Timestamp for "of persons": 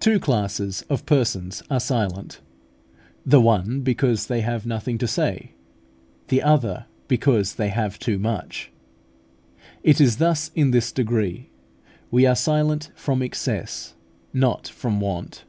0.90-1.62